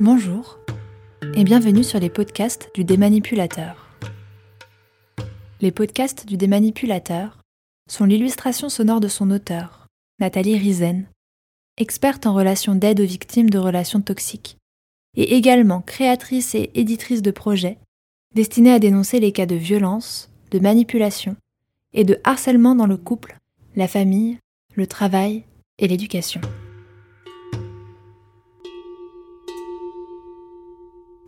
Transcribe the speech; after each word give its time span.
Bonjour 0.00 0.58
et 1.34 1.44
bienvenue 1.44 1.84
sur 1.84 2.00
les 2.00 2.08
podcasts 2.08 2.70
du 2.74 2.84
démanipulateur. 2.84 3.86
Les 5.60 5.72
podcasts 5.72 6.24
du 6.24 6.38
démanipulateur 6.38 7.36
sont 7.86 8.06
l'illustration 8.06 8.70
sonore 8.70 9.00
de 9.00 9.08
son 9.08 9.30
auteur, 9.30 9.88
Nathalie 10.18 10.56
Rizen, 10.56 11.06
experte 11.76 12.24
en 12.24 12.32
relations 12.32 12.74
d'aide 12.74 13.02
aux 13.02 13.04
victimes 13.04 13.50
de 13.50 13.58
relations 13.58 14.00
toxiques, 14.00 14.56
et 15.18 15.36
également 15.36 15.82
créatrice 15.82 16.54
et 16.54 16.70
éditrice 16.72 17.20
de 17.20 17.30
projets 17.30 17.76
destinés 18.34 18.72
à 18.72 18.78
dénoncer 18.78 19.20
les 19.20 19.32
cas 19.32 19.44
de 19.44 19.56
violence, 19.56 20.30
de 20.50 20.60
manipulation 20.60 21.36
et 21.92 22.04
de 22.04 22.18
harcèlement 22.24 22.74
dans 22.74 22.86
le 22.86 22.96
couple, 22.96 23.36
la 23.76 23.86
famille, 23.86 24.38
le 24.76 24.86
travail 24.86 25.44
et 25.78 25.88
l'éducation. 25.88 26.40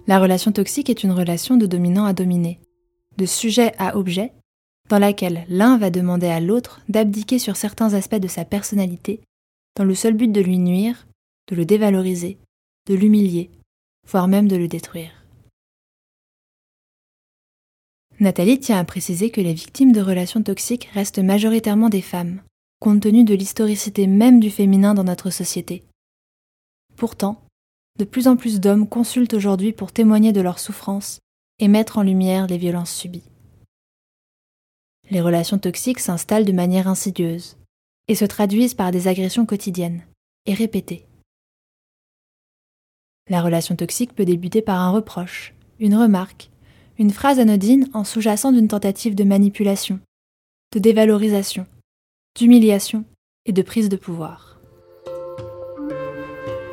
La 0.06 0.18
relation 0.18 0.50
toxique 0.50 0.90
est 0.90 1.04
une 1.04 1.12
relation 1.12 1.56
de 1.56 1.66
dominant 1.66 2.04
à 2.04 2.12
dominé, 2.12 2.60
de 3.18 3.26
sujet 3.26 3.72
à 3.78 3.96
objet, 3.96 4.32
dans 4.88 4.98
laquelle 4.98 5.44
l'un 5.48 5.78
va 5.78 5.90
demander 5.90 6.26
à 6.26 6.40
l'autre 6.40 6.80
d'abdiquer 6.88 7.38
sur 7.38 7.56
certains 7.56 7.94
aspects 7.94 8.16
de 8.16 8.28
sa 8.28 8.44
personnalité, 8.44 9.20
dans 9.76 9.84
le 9.84 9.94
seul 9.94 10.14
but 10.14 10.30
de 10.30 10.40
lui 10.40 10.58
nuire, 10.58 11.06
de 11.48 11.56
le 11.56 11.64
dévaloriser, 11.64 12.38
de 12.88 12.94
l'humilier, 12.94 13.50
voire 14.08 14.28
même 14.28 14.48
de 14.48 14.56
le 14.56 14.68
détruire. 14.68 15.12
Nathalie 18.20 18.60
tient 18.60 18.78
à 18.78 18.84
préciser 18.84 19.30
que 19.30 19.40
les 19.40 19.54
victimes 19.54 19.92
de 19.92 20.00
relations 20.00 20.42
toxiques 20.42 20.88
restent 20.92 21.18
majoritairement 21.18 21.88
des 21.88 22.02
femmes, 22.02 22.42
compte 22.80 23.02
tenu 23.02 23.24
de 23.24 23.34
l'historicité 23.34 24.06
même 24.06 24.40
du 24.40 24.50
féminin 24.50 24.94
dans 24.94 25.04
notre 25.04 25.30
société. 25.30 25.84
Pourtant, 26.96 27.40
de 27.98 28.04
plus 28.04 28.28
en 28.28 28.36
plus 28.36 28.60
d'hommes 28.60 28.88
consultent 28.88 29.34
aujourd'hui 29.34 29.72
pour 29.72 29.92
témoigner 29.92 30.32
de 30.32 30.40
leurs 30.40 30.58
souffrances 30.58 31.20
et 31.58 31.68
mettre 31.68 31.98
en 31.98 32.02
lumière 32.02 32.46
les 32.46 32.58
violences 32.58 32.92
subies. 32.92 33.28
Les 35.10 35.20
relations 35.20 35.58
toxiques 35.58 36.00
s'installent 36.00 36.44
de 36.44 36.52
manière 36.52 36.88
insidieuse 36.88 37.56
et 38.08 38.14
se 38.14 38.24
traduisent 38.24 38.74
par 38.74 38.90
des 38.90 39.08
agressions 39.08 39.46
quotidiennes 39.46 40.02
et 40.46 40.54
répétées. 40.54 41.06
La 43.28 43.42
relation 43.42 43.76
toxique 43.76 44.14
peut 44.14 44.24
débuter 44.24 44.62
par 44.62 44.80
un 44.80 44.90
reproche, 44.90 45.54
une 45.78 45.94
remarque, 45.94 46.50
une 46.98 47.10
phrase 47.10 47.38
anodine 47.38 47.88
en 47.94 48.04
sous-jacent 48.04 48.52
d'une 48.52 48.68
tentative 48.68 49.14
de 49.14 49.24
manipulation, 49.24 50.00
de 50.72 50.78
dévalorisation, 50.78 51.66
d'humiliation 52.36 53.04
et 53.46 53.52
de 53.52 53.62
prise 53.62 53.88
de 53.88 53.96
pouvoir. 53.96 54.60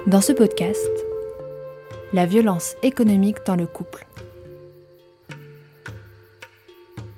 Dans 0.07 0.21
ce 0.21 0.31
podcast, 0.31 0.89
la 2.11 2.25
violence 2.25 2.75
économique 2.81 3.38
dans 3.45 3.55
le 3.55 3.67
couple. 3.67 4.07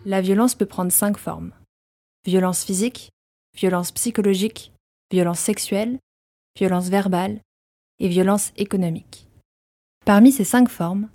La 0.06 0.20
violence 0.20 0.54
peut 0.54 0.66
prendre 0.66 0.92
cinq 0.92 1.18
formes. 1.18 1.54
Violence 2.26 2.66
physique, 2.66 3.10
violence 3.56 3.94
psychologique, 3.94 4.74
violence 5.10 5.40
sexuelle, 5.40 5.98
violence 6.58 6.90
verbale 6.90 7.40
et 8.00 8.10
violence 8.10 8.52
économique. 8.58 9.30
Parmi 10.06 10.34
ces 10.34 10.44
cinq 10.44 10.68
formes, 10.68 11.08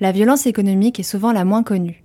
la 0.00 0.10
violence 0.10 0.46
économique 0.46 0.98
est 0.98 1.04
souvent 1.04 1.30
la 1.30 1.44
moins 1.44 1.62
connue, 1.62 2.02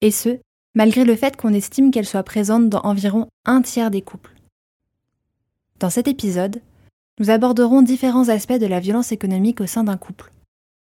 et 0.00 0.10
ce, 0.10 0.40
malgré 0.74 1.04
le 1.04 1.14
fait 1.14 1.36
qu'on 1.36 1.54
estime 1.54 1.92
qu'elle 1.92 2.06
soit 2.06 2.24
présente 2.24 2.68
dans 2.68 2.80
environ 2.80 3.28
un 3.44 3.62
tiers 3.62 3.92
des 3.92 4.02
couples. 4.02 4.34
Dans 5.78 5.90
cet 5.90 6.08
épisode, 6.08 6.60
nous 7.20 7.30
aborderons 7.30 7.82
différents 7.82 8.28
aspects 8.28 8.52
de 8.52 8.66
la 8.66 8.80
violence 8.80 9.12
économique 9.12 9.60
au 9.60 9.66
sein 9.66 9.84
d'un 9.84 9.96
couple 9.96 10.32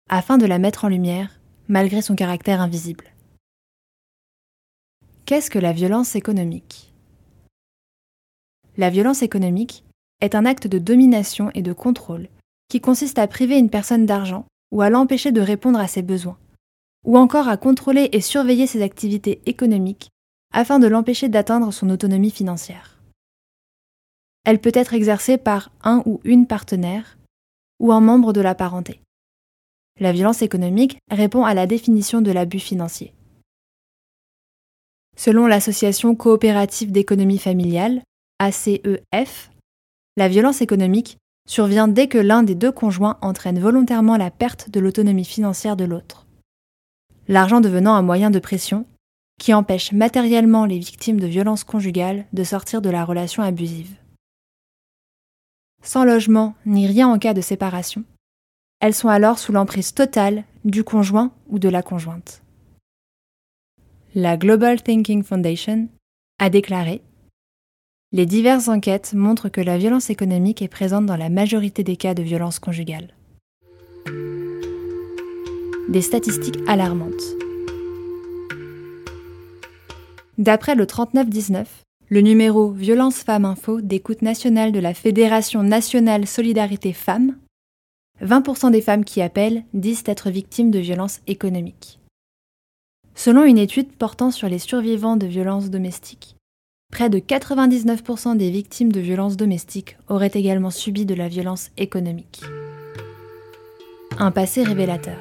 afin 0.10 0.38
de 0.38 0.46
la 0.46 0.60
mettre 0.60 0.86
en 0.86 0.88
lumière, 0.88 1.40
malgré 1.68 2.02
son 2.02 2.16
caractère 2.16 2.62
invisible. 2.62 3.06
Qu'est-ce 5.26 5.50
que 5.50 5.60
la 5.60 5.74
violence 5.74 6.16
économique? 6.16 6.94
La 8.78 8.90
violence 8.90 9.22
économique 9.22 9.84
est 10.22 10.36
un 10.36 10.46
acte 10.46 10.68
de 10.68 10.80
domination 10.80 11.52
et 11.54 11.62
de 11.62 11.74
contrôle 11.74 12.30
qui 12.70 12.80
consiste 12.80 13.20
à 13.20 13.28
priver 13.28 13.58
une 13.58 13.70
personne 13.70 14.06
d'argent 14.06 14.46
ou 14.72 14.82
à 14.82 14.90
l'empêcher 14.90 15.32
de 15.32 15.42
répondre 15.42 15.80
à 15.80 15.88
ses 15.88 16.02
besoins, 16.02 16.38
ou 17.06 17.18
encore 17.18 17.48
à 17.48 17.58
contrôler 17.58 18.10
et 18.12 18.22
surveiller 18.22 18.68
ses 18.68 18.82
activités 18.82 19.42
économiques 19.46 20.10
afin 20.54 20.80
de 20.80 20.88
l'empêcher 20.88 21.28
d'atteindre 21.28 21.72
son 21.72 21.90
autonomie 21.90 22.32
financière. 22.32 23.02
Elle 24.46 24.60
peut 24.60 24.72
être 24.74 24.94
exercée 24.94 25.38
par 25.38 25.72
un 25.84 26.02
ou 26.06 26.22
une 26.24 26.48
partenaire 26.48 27.18
ou 27.80 27.92
un 27.92 28.00
membre 28.00 28.32
de 28.32 28.42
la 28.42 28.56
parenté. 28.56 29.02
La 30.00 30.12
violence 30.12 30.42
économique 30.44 31.00
répond 31.10 31.44
à 31.44 31.54
la 31.54 31.66
définition 31.66 32.22
de 32.22 32.32
l'abus 32.32 32.60
financier. 32.60 33.14
Selon 35.16 35.48
l'Association 35.48 36.16
coopérative 36.16 36.92
d'économie 36.92 37.40
familiale, 37.40 38.04
ACEF, 38.38 39.50
la 40.16 40.28
violence 40.28 40.62
économique 40.62 41.18
survient 41.50 41.88
dès 41.88 42.08
que 42.08 42.20
l'un 42.20 42.44
des 42.44 42.54
deux 42.54 42.72
conjoints 42.72 43.18
entraîne 43.22 43.60
volontairement 43.60 44.18
la 44.18 44.30
perte 44.30 44.70
de 44.70 44.80
l'autonomie 44.80 45.26
financière 45.26 45.76
de 45.76 45.86
l'autre. 45.86 46.28
L'argent 47.28 47.62
devenant 47.62 47.96
un 47.96 48.04
moyen 48.04 48.30
de 48.30 48.40
pression 48.40 48.86
qui 49.40 49.54
empêche 49.54 49.92
matériellement 49.92 50.66
les 50.66 50.78
victimes 50.78 51.20
de 51.20 51.28
violences 51.28 51.64
conjugales 51.64 52.26
de 52.34 52.44
sortir 52.44 52.82
de 52.82 52.90
la 52.90 53.04
relation 53.04 53.42
abusive. 53.42 53.96
Sans 55.82 56.06
logement 56.06 56.56
ni 56.66 56.86
rien 56.86 57.08
en 57.08 57.18
cas 57.18 57.34
de 57.34 57.42
séparation, 57.42 58.04
elles 58.80 58.94
sont 58.94 59.10
alors 59.10 59.40
sous 59.40 59.52
l'emprise 59.52 59.94
totale 59.94 60.44
du 60.64 60.84
conjoint 60.84 61.32
ou 61.48 61.60
de 61.60 61.70
la 61.70 61.82
conjointe. 61.82 62.42
La 64.14 64.38
Global 64.38 64.82
Thinking 64.82 65.24
Foundation 65.24 65.88
a 66.40 66.50
déclaré 66.50 67.02
Les 68.12 68.26
diverses 68.26 68.68
enquêtes 68.68 69.14
montrent 69.14 69.50
que 69.50 69.62
la 69.62 69.78
violence 69.78 70.10
économique 70.10 70.62
est 70.62 70.68
présente 70.68 71.06
dans 71.06 71.18
la 71.18 71.30
majorité 71.30 71.84
des 71.84 71.98
cas 71.98 72.14
de 72.14 72.24
violence 72.24 72.60
conjugale. 72.60 73.14
Des 75.90 76.02
statistiques 76.02 76.60
alarmantes. 76.68 77.14
D'après 80.38 80.76
le 80.76 80.86
3919, 80.86 81.84
le 82.10 82.22
numéro 82.22 82.72
Violence 82.72 83.24
Femmes 83.24 83.46
Info 83.46 83.82
d'écoute 83.82 84.22
nationale 84.22 84.72
de 84.72 84.80
la 84.80 84.94
Fédération 84.94 85.64
nationale 85.64 86.28
Solidarité 86.28 86.94
Femmes 86.94 87.36
20% 88.24 88.72
des 88.72 88.82
femmes 88.82 89.06
qui 89.06 89.22
appellent 89.22 89.64
disent 89.74 90.04
être 90.06 90.30
victimes 90.30 90.72
de 90.72 90.80
violences 90.80 91.20
économiques. 91.28 92.00
Selon 93.16 93.44
une 93.44 93.58
étude 93.58 93.92
portant 93.92 94.32
sur 94.32 94.48
les 94.48 94.60
survivants 94.60 95.18
de 95.18 95.28
violences 95.28 95.70
domestiques, 95.70 96.36
près 96.92 97.10
de 97.10 97.20
99% 97.20 98.38
des 98.38 98.50
victimes 98.50 98.92
de 98.92 99.00
violences 99.00 99.38
domestiques 99.38 99.98
auraient 100.08 100.32
également 100.34 100.70
subi 100.72 101.06
de 101.06 101.16
la 101.16 101.28
violence 101.28 101.70
économique. 101.78 102.42
Un 104.20 104.32
passé 104.32 104.64
révélateur. 104.64 105.20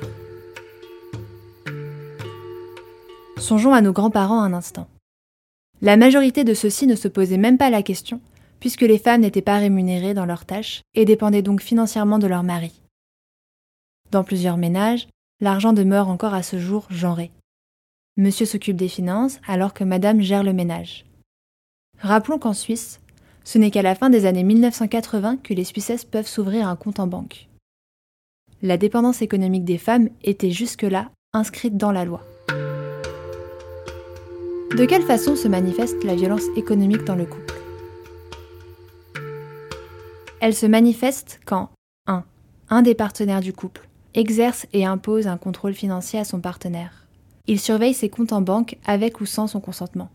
Songeons 3.39 3.75
à 3.75 3.83
nos 3.83 3.93
grands-parents 3.93 4.43
un 4.43 4.55
instant. 4.55 4.89
La 5.83 5.99
majorité 5.99 6.45
de 6.45 6.55
ceux-ci 6.55 6.87
ne 6.87 6.95
se 6.95 7.09
posaient 7.09 7.37
même 7.37 7.59
pas 7.59 7.69
la 7.69 7.83
question, 7.83 8.21
puisque 8.61 8.81
les 8.81 8.99
femmes 8.99 9.21
n'étaient 9.21 9.43
pas 9.43 9.59
rémunérées 9.59 10.15
dans 10.15 10.25
leurs 10.25 10.47
tâches 10.47 10.81
et 10.95 11.05
dépendaient 11.05 11.43
donc 11.43 11.61
financièrement 11.61 12.19
de 12.19 12.27
leur 12.27 12.43
mari. 12.43 12.81
Dans 14.11 14.23
plusieurs 14.23 14.57
ménages, 14.57 15.09
l'argent 15.41 15.73
demeure 15.73 16.09
encore 16.09 16.35
à 16.35 16.43
ce 16.43 16.59
jour 16.59 16.87
genré. 16.91 17.31
Monsieur 18.17 18.47
s'occupe 18.47 18.77
des 18.77 18.89
finances 18.89 19.39
alors 19.47 19.75
que 19.75 19.85
madame 19.85 20.21
gère 20.21 20.45
le 20.45 20.53
ménage. 20.53 21.05
Rappelons 21.99 22.39
qu'en 22.39 22.53
Suisse, 22.53 23.01
ce 23.45 23.59
n'est 23.59 23.71
qu'à 23.71 23.83
la 23.83 23.95
fin 23.95 24.09
des 24.09 24.25
années 24.25 24.45
1980 24.45 25.39
que 25.39 25.55
les 25.55 25.65
Suissesses 25.65 26.05
peuvent 26.05 26.27
s'ouvrir 26.27 26.69
un 26.69 26.77
compte 26.77 27.01
en 27.01 27.07
banque. 27.07 27.49
La 28.63 28.79
dépendance 28.79 29.23
économique 29.23 29.65
des 29.65 29.79
femmes 29.79 30.09
était 30.23 30.51
jusque-là 30.51 31.11
inscrite 31.33 31.77
dans 31.77 31.93
la 31.93 32.05
loi. 32.05 32.23
De 34.77 34.85
quelle 34.85 35.03
façon 35.03 35.37
se 35.37 35.49
manifeste 35.49 36.03
la 36.05 36.15
violence 36.15 36.47
économique 36.57 37.05
dans 37.05 37.17
le 37.17 37.27
couple? 37.27 37.55
Elle 40.41 40.55
se 40.55 40.67
manifeste 40.67 41.41
quand 41.45 41.71
1. 42.07 42.25
Un 42.69 42.83
des 42.83 42.95
partenaires 42.95 43.41
du 43.41 43.53
couple 43.53 43.87
exerce 44.17 44.67
et 44.73 44.85
impose 44.85 45.29
un 45.29 45.37
contrôle 45.37 45.75
financier 45.75 46.19
à 46.19 46.25
son 46.25 46.41
partenaire. 46.41 47.07
Il 47.47 47.61
surveille 47.61 47.95
ses 47.95 48.09
comptes 48.09 48.33
en 48.33 48.41
banque 48.41 48.77
avec 48.85 49.21
ou 49.21 49.27
sans 49.27 49.47
son 49.47 49.61
consentement. 49.61 50.11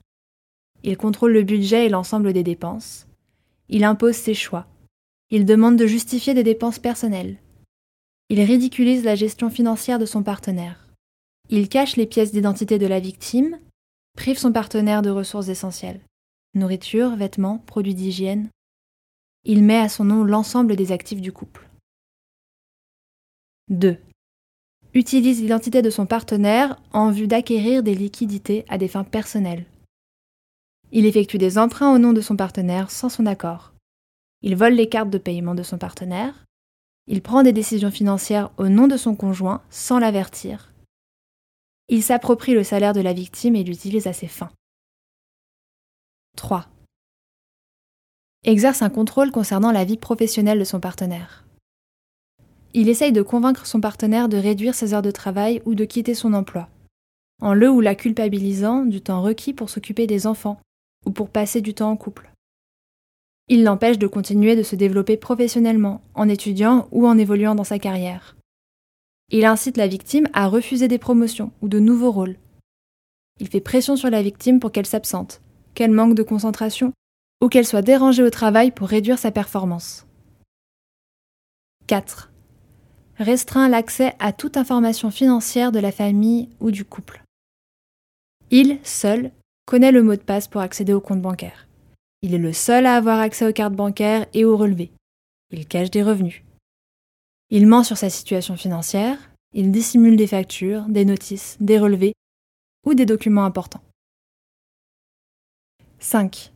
Il 0.83 0.98
contrôle 0.98 1.31
le 1.31 1.44
budget 1.44 1.86
et 1.86 1.89
l'ensemble 1.89 2.33
des 2.33 2.44
dépenses. 2.44 3.07
Il 3.69 3.83
impose 3.86 4.15
ses 4.15 4.33
choix. 4.33 4.68
Il 5.30 5.45
demande 5.45 5.77
de 5.77 5.86
justifier 5.86 6.33
des 6.33 6.44
dépenses 6.44 6.80
personnelles. 6.80 7.38
Il 8.30 8.42
ridiculise 8.42 9.03
la 9.03 9.15
gestion 9.15 9.50
financière 9.50 10.00
de 10.00 10.06
son 10.06 10.24
partenaire. 10.24 10.89
Il 11.50 11.69
cache 11.69 11.95
les 11.95 12.06
pièces 12.06 12.31
d'identité 12.31 12.80
de 12.80 12.88
la 12.88 13.00
victime, 13.00 13.59
prive 14.18 14.38
son 14.38 14.51
partenaire 14.51 15.01
de 15.01 15.09
ressources 15.09 15.50
essentielles. 15.50 16.01
Nourriture, 16.54 17.15
vêtements, 17.15 17.59
produits 17.59 17.95
d'hygiène. 17.95 18.50
Il 19.45 19.63
met 19.63 19.80
à 19.80 19.89
son 19.89 20.04
nom 20.04 20.24
l'ensemble 20.24 20.75
des 20.75 20.92
actifs 20.92 21.21
du 21.21 21.31
couple. 21.31 21.70
2. 23.71 23.97
Utilise 24.94 25.41
l'identité 25.41 25.81
de 25.81 25.89
son 25.89 26.06
partenaire 26.06 26.77
en 26.91 27.09
vue 27.09 27.27
d'acquérir 27.27 27.83
des 27.83 27.95
liquidités 27.95 28.65
à 28.68 28.77
des 28.77 28.89
fins 28.89 29.06
personnelles. 29.06 29.65
Il 30.91 31.06
effectue 31.06 31.38
des 31.38 31.57
emprunts 31.57 31.95
au 31.95 31.97
nom 31.97 32.12
de 32.12 32.19
son 32.19 32.35
partenaire 32.35 32.91
sans 32.91 33.07
son 33.07 33.25
accord. 33.25 33.71
Il 34.41 34.57
vole 34.57 34.73
les 34.73 34.89
cartes 34.89 35.09
de 35.09 35.18
paiement 35.18 35.56
de 35.56 35.63
son 35.63 35.77
partenaire. 35.77 36.45
Il 37.07 37.21
prend 37.21 37.44
des 37.44 37.53
décisions 37.53 37.91
financières 37.91 38.51
au 38.57 38.68
nom 38.68 38.89
de 38.89 38.97
son 38.97 39.15
conjoint 39.15 39.62
sans 39.69 40.00
l'avertir. 40.00 40.73
Il 41.88 42.03
s'approprie 42.03 42.53
le 42.53 42.65
salaire 42.65 42.94
de 42.94 43.00
la 43.00 43.13
victime 43.13 43.56
et 43.56 43.63
l'utilise 43.63 44.06
à 44.06 44.12
ses 44.12 44.27
fins. 44.27 44.51
3. 46.35 46.68
Exerce 48.44 48.81
un 48.81 48.89
contrôle 48.89 49.31
concernant 49.31 49.71
la 49.71 49.85
vie 49.85 49.97
professionnelle 49.97 50.59
de 50.59 50.65
son 50.65 50.81
partenaire. 50.81 51.40
Il 52.73 52.88
essaye 52.88 53.12
de 53.12 53.21
convaincre 53.21 53.65
son 53.65 53.81
partenaire 53.81 54.29
de 54.29 54.38
réduire 54.38 54.75
ses 54.75 54.94
heures 54.94 55.01
de 55.01 55.12
travail 55.12 55.62
ou 55.65 55.75
de 55.75 55.83
quitter 55.83 56.13
son 56.13 56.33
emploi, 56.33 56.69
en 57.41 57.53
le 57.53 57.69
ou 57.69 57.81
la 57.81 57.95
culpabilisant 57.95 58.85
du 58.85 59.01
temps 59.01 59.21
requis 59.21 59.53
pour 59.53 59.69
s'occuper 59.69 60.07
des 60.07 60.25
enfants 60.25 60.59
ou 61.06 61.12
pour 61.12 61.29
passer 61.29 61.59
du 61.59 61.73
temps 61.73 61.91
en 61.91 61.97
couple. 61.97 62.31
Il 63.50 63.65
l'empêche 63.65 63.97
de 63.97 64.07
continuer 64.07 64.56
de 64.56 64.63
se 64.63 64.77
développer 64.77 65.18
professionnellement, 65.18 66.01
en 66.13 66.29
étudiant 66.29 66.88
ou 66.91 67.06
en 67.06 67.18
évoluant 67.18 67.56
dans 67.56 67.65
sa 67.65 67.79
carrière. 67.79 68.38
Il 69.29 69.44
incite 69.44 69.75
la 69.75 69.88
victime 69.88 70.27
à 70.31 70.47
refuser 70.47 70.88
des 70.88 70.97
promotions 70.97 71.51
ou 71.62 71.68
de 71.68 71.79
nouveaux 71.79 72.12
rôles. 72.12 72.38
Il 73.39 73.50
fait 73.50 73.59
pression 73.59 73.97
sur 73.97 74.09
la 74.09 74.21
victime 74.21 74.59
pour 74.59 74.71
qu'elle 74.71 74.85
s'absente, 74.85 75.41
qu'elle 75.73 75.91
manque 75.91 76.15
de 76.15 76.23
concentration 76.23 76.94
ou 77.41 77.50
qu'elle 77.50 77.65
soit 77.65 77.81
dérangée 77.81 78.23
au 78.23 78.29
travail 78.29 78.71
pour 78.71 78.88
réduire 78.88 79.19
sa 79.19 79.31
performance. 79.31 80.06
4. 81.88 82.31
Restreint 83.21 83.69
l'accès 83.69 84.15
à 84.18 84.33
toute 84.33 84.57
information 84.57 85.12
financière 85.12 85.71
de 85.71 85.77
la 85.77 85.91
famille 85.91 86.50
ou 86.59 86.71
du 86.71 86.83
couple. 86.83 87.21
Il, 88.50 88.79
seul, 88.83 89.29
connaît 89.68 89.91
le 89.91 90.01
mot 90.01 90.15
de 90.15 90.21
passe 90.21 90.47
pour 90.47 90.59
accéder 90.59 90.91
au 90.91 91.01
compte 91.01 91.21
bancaire. 91.21 91.68
Il 92.23 92.33
est 92.33 92.39
le 92.39 92.51
seul 92.51 92.88
à 92.88 92.95
avoir 92.95 93.19
accès 93.19 93.47
aux 93.47 93.53
cartes 93.53 93.75
bancaires 93.75 94.25
et 94.33 94.44
aux 94.44 94.57
relevés. 94.57 94.89
Il 95.51 95.68
cache 95.68 95.91
des 95.91 96.01
revenus. 96.01 96.41
Il 97.51 97.68
ment 97.68 97.83
sur 97.83 97.95
sa 97.95 98.09
situation 98.09 98.57
financière, 98.57 99.19
il 99.53 99.71
dissimule 99.71 100.15
des 100.15 100.25
factures, 100.25 100.85
des 100.85 101.06
notices, 101.06 101.57
des 101.59 101.77
relevés 101.77 102.13
ou 102.88 102.95
des 102.95 103.06
documents 103.06 103.45
importants. 103.45 103.83
5. 106.00 106.51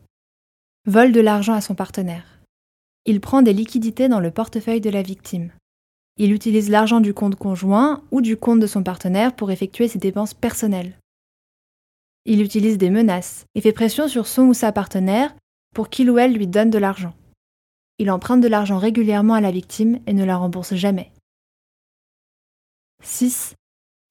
Vole 0.87 1.11
de 1.11 1.21
l'argent 1.21 1.53
à 1.53 1.61
son 1.61 1.75
partenaire. 1.75 2.39
Il 3.05 3.21
prend 3.21 3.43
des 3.43 3.53
liquidités 3.53 4.07
dans 4.07 4.19
le 4.19 4.31
portefeuille 4.31 4.81
de 4.81 4.89
la 4.89 5.03
victime. 5.03 5.51
Il 6.17 6.31
utilise 6.31 6.69
l'argent 6.69 7.01
du 7.01 7.13
compte 7.13 7.35
conjoint 7.35 8.01
ou 8.11 8.21
du 8.21 8.37
compte 8.37 8.61
de 8.61 8.67
son 8.67 8.83
partenaire 8.83 9.35
pour 9.35 9.51
effectuer 9.51 9.89
ses 9.89 9.99
dépenses 9.99 10.33
personnelles. 10.33 10.97
Il 12.25 12.41
utilise 12.41 12.77
des 12.77 12.89
menaces 12.89 13.45
et 13.53 13.61
fait 13.61 13.73
pression 13.73 14.07
sur 14.07 14.25
son 14.25 14.43
ou 14.43 14.53
sa 14.53 14.71
partenaire 14.71 15.35
pour 15.73 15.89
qu'il 15.89 16.09
ou 16.09 16.17
elle 16.17 16.33
lui 16.33 16.47
donne 16.47 16.69
de 16.69 16.77
l'argent. 16.77 17.13
Il 17.99 18.09
emprunte 18.09 18.41
de 18.41 18.47
l'argent 18.47 18.77
régulièrement 18.77 19.33
à 19.33 19.41
la 19.41 19.51
victime 19.51 19.99
et 20.07 20.13
ne 20.13 20.23
la 20.23 20.37
rembourse 20.37 20.73
jamais. 20.75 21.11
6. 23.03 23.55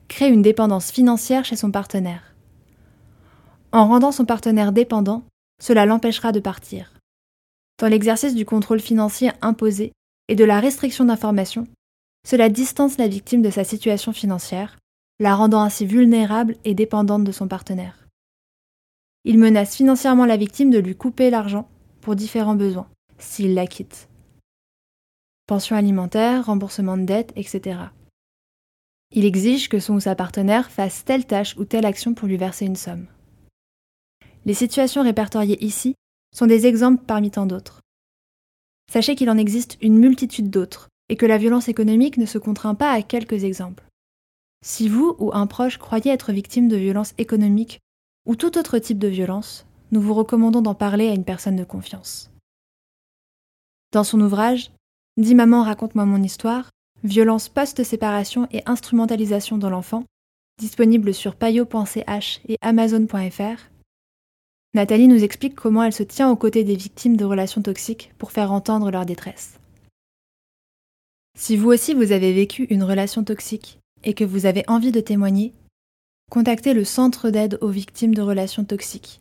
Crée 0.09 0.29
une 0.29 0.43
dépendance 0.43 0.93
financière 0.93 1.45
chez 1.45 1.57
son 1.57 1.71
partenaire. 1.71 2.35
En 3.73 3.89
rendant 3.89 4.13
son 4.13 4.27
partenaire 4.27 4.73
dépendant, 4.73 5.25
cela 5.61 5.87
l'empêchera 5.87 6.33
de 6.33 6.41
partir. 6.41 6.93
Dans 7.79 7.89
l'exercice 7.89 8.35
du 8.35 8.45
contrôle 8.45 8.81
financier 8.81 9.33
imposé 9.41 9.93
et 10.29 10.37
de 10.37 10.45
la 10.45 10.61
restriction 10.61 11.07
d'informations, 11.07 11.67
cela 12.25 12.49
distance 12.49 12.99
la 12.99 13.07
victime 13.07 13.43
de 13.43 13.51
sa 13.51 13.65
situation 13.65 14.13
financière, 14.13 14.79
la 15.21 15.37
rendant 15.37 15.61
ainsi 15.61 15.87
vulnérable 15.87 16.57
et 16.65 16.75
dépendante 16.75 17.25
de 17.25 17.33
son 17.33 17.49
partenaire. 17.49 18.09
Il 19.25 19.39
menace 19.39 19.77
financièrement 19.77 20.27
la 20.27 20.37
victime 20.37 20.71
de 20.71 20.79
lui 20.79 20.97
couper 20.97 21.31
l'argent 21.31 21.69
pour 22.01 22.17
différents 22.17 22.57
besoins, 22.57 22.89
s'il 23.19 23.55
la 23.55 23.67
quitte. 23.67 24.09
Pension 25.47 25.77
alimentaire, 25.77 26.47
remboursement 26.47 26.97
de 26.97 27.05
dettes, 27.05 27.33
etc. 27.37 27.79
Il 29.13 29.25
exige 29.25 29.69
que 29.69 29.79
son 29.79 29.95
ou 29.95 30.01
sa 30.01 30.15
partenaire 30.15 30.71
fasse 30.71 31.05
telle 31.05 31.27
tâche 31.27 31.57
ou 31.57 31.65
telle 31.65 31.87
action 31.87 32.15
pour 32.15 32.27
lui 32.27 32.37
verser 32.37 32.65
une 32.65 32.77
somme. 32.77 33.07
Les 34.47 34.55
situations 34.55 35.03
répertoriées 35.03 35.63
ici 35.65 35.95
sont 36.35 36.47
des 36.47 36.67
exemples 36.67 37.05
parmi 37.07 37.31
tant 37.31 37.47
d'autres. 37.47 37.81
Sachez 38.91 39.15
qu'il 39.15 39.31
en 39.31 39.39
existe 39.39 39.79
une 39.81 39.99
multitude 39.99 40.51
d'autres 40.51 40.89
et 41.09 41.17
que 41.17 41.27
la 41.27 41.39
violence 41.39 41.69
économique 41.69 42.17
ne 42.17 42.27
se 42.27 42.39
contraint 42.39 42.75
pas 42.75 42.91
à 42.93 43.03
quelques 43.03 43.45
exemples. 43.45 43.85
Si 44.65 44.89
vous 44.89 45.17
ou 45.19 45.31
un 45.35 45.47
proche 45.47 45.79
croyez 45.79 46.11
être 46.11 46.33
victime 46.33 46.69
de 46.69 46.77
violences 46.77 47.15
économiques 47.19 47.81
ou 48.27 48.37
tout 48.37 48.57
autre 48.59 48.79
type 48.79 48.99
de 48.99 49.09
violence, 49.09 49.67
nous 49.93 50.01
vous 50.01 50.15
recommandons 50.15 50.63
d'en 50.63 50.75
parler 50.75 51.09
à 51.09 51.15
une 51.15 51.25
personne 51.25 51.57
de 51.57 51.65
confiance. 51.65 52.31
Dans 53.93 54.05
son 54.05 54.21
ouvrage 54.21 54.71
Dis 55.17 55.37
maman, 55.37 55.63
raconte-moi 55.63 56.07
mon 56.07 56.23
histoire, 56.23 56.71
violence 57.05 57.49
post-séparation 57.49 58.49
et 58.51 58.63
instrumentalisation 58.67 59.59
dans 59.59 59.71
l'enfant, 59.71 60.05
disponible 60.59 61.15
sur 61.15 61.37
payo.ch 61.37 62.41
et 62.49 62.57
amazon.fr, 62.63 63.71
Nathalie 64.75 65.07
nous 65.07 65.23
explique 65.23 65.55
comment 65.55 65.85
elle 65.85 65.93
se 65.93 66.03
tient 66.03 66.29
aux 66.31 66.37
côtés 66.37 66.65
des 66.65 66.75
victimes 66.75 67.17
de 67.17 67.25
relations 67.25 67.63
toxiques 67.63 68.13
pour 68.19 68.33
faire 68.33 68.51
entendre 68.51 68.91
leur 68.91 69.07
détresse. 69.07 69.61
Si 71.37 71.57
vous 71.57 71.69
aussi 71.69 71.95
vous 71.95 72.13
avez 72.13 72.33
vécu 72.33 72.63
une 72.65 72.85
relation 72.85 73.25
toxique 73.25 73.81
et 74.05 74.15
que 74.15 74.25
vous 74.25 74.47
avez 74.47 74.63
envie 74.69 74.93
de 74.93 75.01
témoigner, 75.01 75.53
contactez 76.31 76.73
le 76.75 76.85
Centre 76.85 77.31
d'aide 77.31 77.59
aux 77.61 77.69
victimes 77.69 78.15
de 78.15 78.23
relations 78.23 78.65
toxiques 78.65 79.21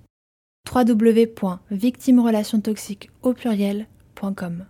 www.victimerelationstoxiques 0.71 3.09
au 3.21 3.33
pluriel.com. 3.33 4.65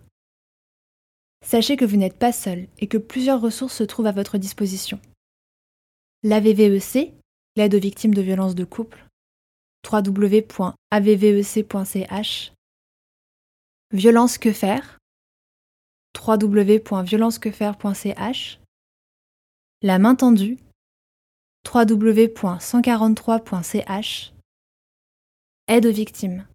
Sachez 1.45 1.75
que 1.75 1.86
vous 1.86 1.98
n'êtes 1.98 2.18
pas 2.18 2.31
seul 2.31 2.68
et 2.80 2.88
que 2.88 2.98
plusieurs 2.98 3.42
ressources 3.42 3.75
se 3.75 3.84
trouvent 3.84 4.07
à 4.07 4.12
votre 4.12 4.38
disposition. 4.38 5.01
La 6.24 6.39
VVEC, 6.39 7.13
l'aide 7.57 7.75
aux 7.75 7.80
victimes 7.80 8.16
de 8.16 8.22
violences 8.22 8.56
de 8.56 8.63
couple, 8.63 9.06
www.avvec.ch, 9.92 12.54
Violence 13.92 14.38
que 14.39 14.54
faire, 14.54 14.98
www.violencequefaire.ch, 16.17 18.60
La 19.82 20.00
main 20.00 20.15
tendue, 20.15 20.58
www.143.ch, 21.65 24.34
Aide 25.67 25.86
aux 25.86 25.91
victimes, 25.91 26.48